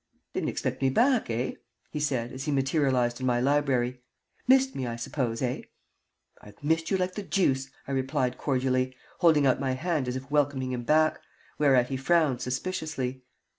"Didn't 0.33 0.49
expect 0.49 0.81
me 0.81 0.89
back, 0.89 1.29
eh?" 1.29 1.51
he 1.91 1.99
said, 1.99 2.31
as 2.33 2.45
he 2.45 2.51
materialized 2.51 3.19
in 3.19 3.27
my 3.27 3.39
library. 3.39 4.01
"Missed 4.47 4.73
me, 4.73 4.87
I 4.87 4.95
suppose, 4.95 5.43
eh?" 5.43 5.61
"I've 6.41 6.63
missed 6.63 6.89
you 6.89 6.97
like 6.97 7.13
the 7.13 7.21
deuce!" 7.21 7.69
I 7.87 7.91
replied, 7.91 8.39
cordially, 8.39 8.95
holding 9.19 9.45
out 9.45 9.59
my 9.59 9.73
hand 9.73 10.07
as 10.07 10.15
if 10.15 10.31
welcoming 10.31 10.71
him 10.71 10.85
back, 10.85 11.19
whereat 11.59 11.89
he 11.89 11.97
frowned 11.97 12.41
suspiciously. 12.41 13.25